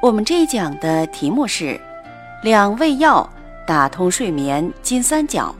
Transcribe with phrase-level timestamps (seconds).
[0.00, 1.78] 我们这一讲的题目是
[2.44, 3.28] 两味药
[3.66, 5.52] 打通睡眠金三角，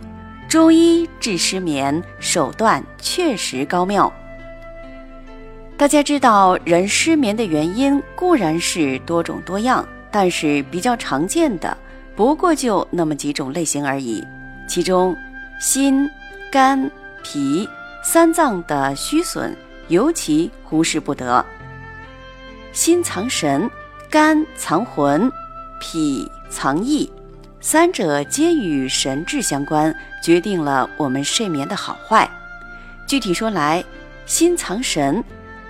[0.48, 4.12] 中医治失眠手段确实高妙。
[5.76, 11.76] 大家知道，人失眠的原因固然是多种多样，但是比较常见的
[12.14, 14.24] 不过就那么几种类型而已。
[14.68, 15.16] 其中，
[15.60, 16.08] 心、
[16.48, 16.88] 肝、
[17.24, 17.68] 脾
[18.04, 19.52] 三脏的虚损
[19.88, 21.44] 尤其忽视不得。
[22.72, 23.68] 心藏神。
[24.10, 25.30] 肝藏魂，
[25.78, 27.10] 脾藏意，
[27.60, 32.26] 三者皆与神志相关，决定了我们睡眠的好坏。
[33.06, 33.84] 具体说来，
[34.24, 35.22] 心藏神，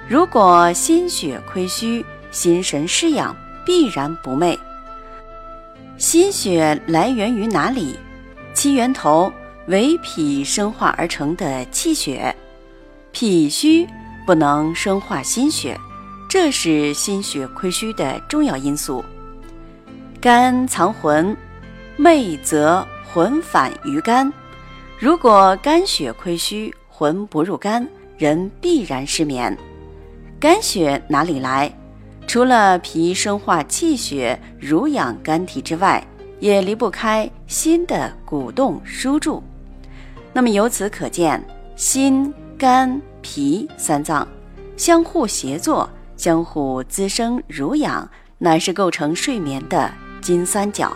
[0.07, 3.35] 如果心血亏虚，心神失养，
[3.67, 4.57] 必然不寐。
[5.97, 7.99] 心血来源于哪里？
[8.55, 9.33] 其源头
[9.67, 12.33] 为脾生化而成的气血，
[13.11, 13.85] 脾虚
[14.25, 15.77] 不能生化心血。
[16.29, 19.03] 这是心血亏虚的重要因素。
[20.21, 21.35] 肝藏魂，
[21.99, 24.31] 寐则魂返于肝。
[24.99, 29.57] 如果肝血亏虚，魂不入肝，人必然失眠。
[30.39, 31.73] 肝血哪里来？
[32.27, 36.07] 除了脾生化气血、濡养肝体之外，
[36.41, 39.43] 也离不开心的鼓动输注。
[40.35, 41.43] 那么由此可见，
[41.75, 44.29] 心、肝、脾三脏
[44.77, 45.89] 相互协作。
[46.19, 48.07] 相互滋生濡养，
[48.39, 50.95] 乃是构成睡眠的金三角。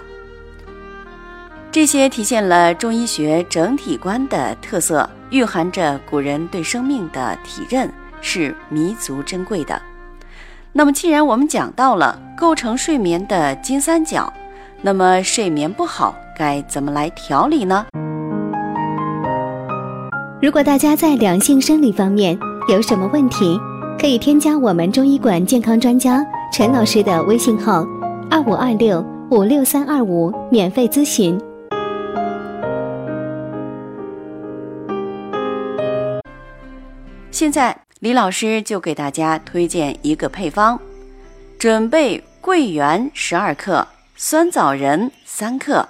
[1.70, 9.80] 这些体现了中医学整体观的特色，蕴含着古人对生命的体认，是弥足珍贵的。
[10.72, 14.30] 那么，既然我们讲到了构成睡眠的金三角，
[14.82, 17.86] 那么睡眠不好该怎么来调理呢？
[20.42, 22.36] 如果大家在良性生理方面
[22.68, 23.58] 有什么问题？
[23.98, 27.86] 可以添加我们中医馆健康专家陈老师的微信号：
[28.28, 31.40] 二五二六五六三二五，免费咨询。
[37.30, 40.78] 现在李老师就给大家推荐一个配方：
[41.58, 45.88] 准备桂圆十二克，酸枣仁三克，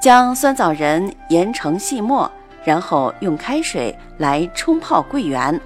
[0.00, 2.30] 将酸枣仁研成细末，
[2.64, 5.60] 然后用开水来冲泡桂圆。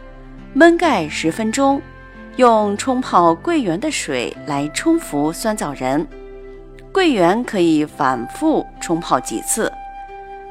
[0.57, 1.81] 焖盖十分钟，
[2.37, 6.05] 用冲泡桂圆的水来冲服酸枣仁。
[6.91, 9.71] 桂圆可以反复冲泡几次，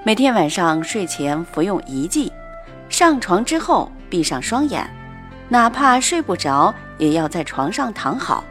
[0.04, 2.32] 每天晚上睡前服用一剂。
[2.90, 4.88] 上床之后闭上双眼，
[5.50, 8.44] 哪怕睡不着，也要在床上躺好。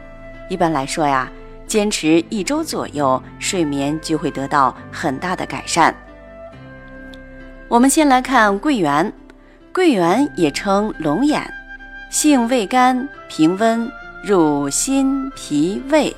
[0.49, 1.31] 一般来说呀，
[1.65, 5.95] 坚持一周左右，睡眠就会得到很大的改善。
[7.69, 9.11] 我们先来看桂圆。
[9.77, 11.39] 桂圆也称龙眼，
[12.09, 13.87] 性味甘，平温，
[14.23, 16.15] 入心脾胃，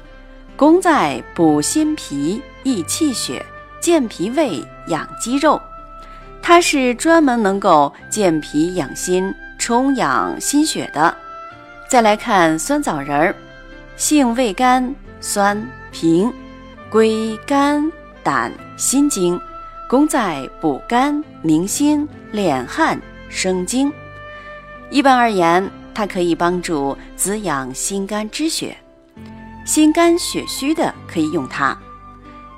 [0.55, 3.45] 功在补心脾、益气血、
[3.81, 5.61] 健脾胃、养肌肉。
[6.41, 11.13] 它是专门能够健脾养心、充养心血的。
[11.89, 13.35] 再来看酸枣仁儿，
[13.97, 15.61] 性味甘，酸
[15.91, 16.31] 平，
[16.89, 17.91] 归肝
[18.23, 19.37] 胆心经，
[19.89, 22.97] 功在补肝宁心、敛汗。
[23.29, 23.91] 生津，
[24.89, 28.75] 一般而言，它可以帮助滋养心肝之血，
[29.65, 31.77] 心肝血虚的可以用它。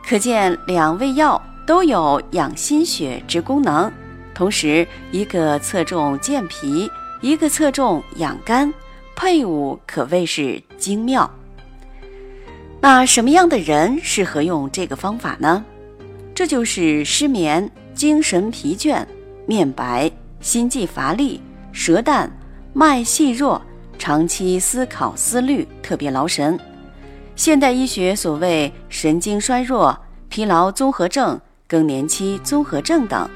[0.04, 3.92] 可见两味药都有养心血之功能，
[4.34, 6.90] 同时一个侧重健脾，
[7.22, 8.74] 一个侧重养肝，
[9.16, 11.30] 配伍可谓是精妙。
[12.80, 15.64] 那什么样的人适合用这个方法呢？
[16.34, 19.06] 这就是失眠、精神疲倦、
[19.46, 20.12] 面白。
[20.42, 21.40] 心悸乏力、
[21.72, 22.30] 舌淡、
[22.74, 23.62] 脉细弱、
[23.98, 26.60] 长期思考思虑、特别劳神，
[27.36, 29.98] 现代医学所谓神经衰弱、
[30.28, 33.30] 疲劳综合症、更年期综合症等，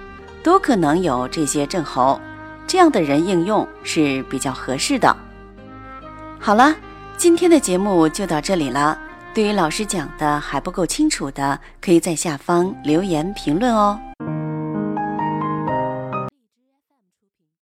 [0.44, 2.20] 都可能有这些症候。
[2.68, 5.16] 这样的人应用是比较合适的。
[6.40, 6.76] 好了，
[7.16, 8.98] 今天的节目就到这里了。
[9.36, 14.00] 对于老师讲的还不够清楚的，可以在下方留言评论哦。